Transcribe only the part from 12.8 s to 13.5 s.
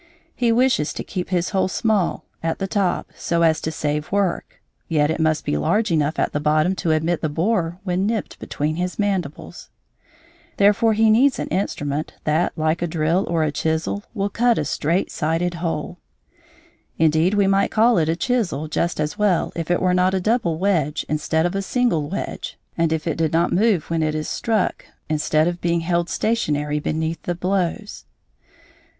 a drill or